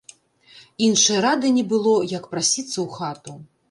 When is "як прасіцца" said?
2.17-2.69